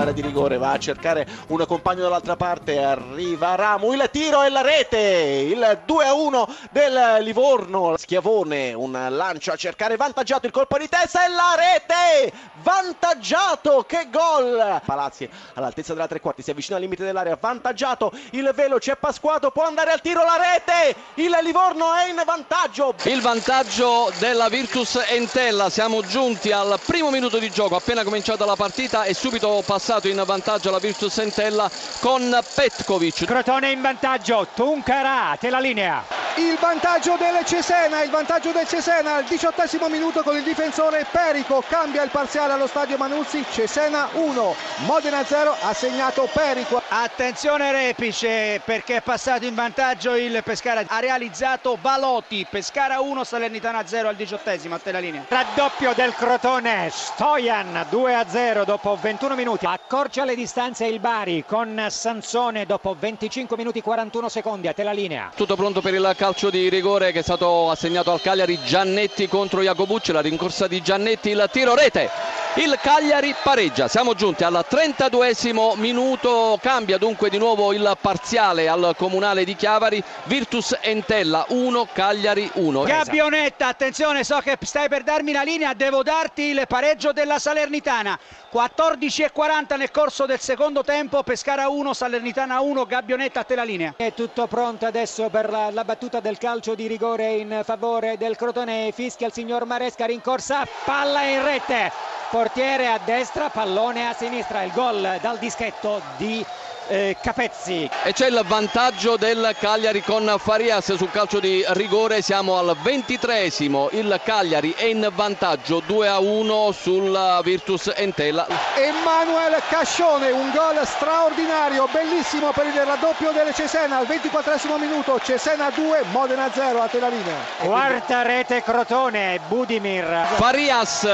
[0.00, 4.42] Limite dell'area di rigore, va a cercare un compagno dall'altra parte, arriva Ramu, il tiro
[4.42, 10.46] e la rete, il 2 a 1 del Livorno, Schiavone, un lancio a cercare, vantaggiato
[10.46, 12.32] il colpo di testa e la rete,
[12.62, 14.80] vantaggiato, che gol!
[14.84, 19.50] Palazzi all'altezza della tre quarti, si avvicina al limite dell'area, vantaggiato, il velo c'è Pasquato,
[19.50, 22.94] può andare al tiro, la rete, il Livorno è in vantaggio.
[23.04, 28.56] Il vantaggio della Virtus Entella, siamo giunti al primo minuto di gioco, appena cominciata la
[28.56, 31.68] partita e subito passato in vantaggio la Virtus Entella
[31.98, 33.24] con Petkovic.
[33.24, 36.19] Crotone in vantaggio, Tuncarà, te la linea.
[36.36, 41.62] Il vantaggio del Cesena, il vantaggio del Cesena al diciottesimo minuto con il difensore Perico,
[41.66, 44.54] cambia il parziale allo stadio Manuzzi, Cesena 1,
[44.86, 46.80] Modena 0, ha segnato Perico.
[46.88, 53.86] Attenzione Repice perché è passato in vantaggio il Pescara, ha realizzato Valotti, Pescara 1, Salernitana
[53.86, 55.24] 0 al diciottesimo, a te la linea.
[55.28, 61.44] Raddoppio del Crotone, Stojan 2 a 0 dopo 21 minuti, accorcia le distanze il Bari
[61.46, 65.30] con Sansone dopo 25 minuti 41 secondi, a te la linea.
[65.34, 69.62] Tutto pronto per il calcio di rigore che è stato assegnato al Cagliari, Giannetti contro
[69.62, 72.10] Jacobucci, la rincorsa di Giannetti, il tiro rete.
[72.56, 78.94] Il Cagliari pareggia, siamo giunti al 32esimo minuto, cambia dunque di nuovo il parziale al
[78.98, 82.82] comunale di Chiavari, Virtus Entella 1, Cagliari 1.
[82.82, 88.18] Gabbionetta, attenzione, so che stai per darmi la linea, devo darti il pareggio della Salernitana.
[88.52, 93.94] 14.40 nel corso del secondo tempo, Pescara 1, Salernitana 1, Gabbionetta a te la linea.
[93.96, 98.34] È tutto pronto adesso per la, la battuta del calcio di rigore in favore del
[98.34, 101.92] Crotone, fischia il signor Maresca, rincorsa, palla in rete,
[102.28, 106.44] portiere a destra, pallone a sinistra, il gol dal dischetto di
[106.90, 107.88] eh, Capezzi.
[108.02, 113.90] E c'è il vantaggio del Cagliari con Farias sul calcio di rigore, siamo al ventitreesimo,
[113.92, 118.46] il Cagliari è in vantaggio 2 a 1 sul Virtus Entella.
[118.74, 125.70] Emanuele Cascione, un gol straordinario, bellissimo per il raddoppio del Cesena al ventiquattresimo minuto, Cesena
[125.70, 127.36] 2, Modena 0, a te la linea.
[127.58, 130.26] Quarta rete Crotone, Budimir.
[130.34, 131.04] Farias,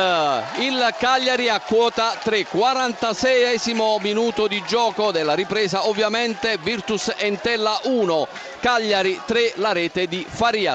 [0.56, 8.28] il Cagliari a quota 3, 46esimo minuto di gioco della ripresa ovviamente Virtus Entella 1,
[8.60, 10.74] Cagliari 3 la rete di Farias.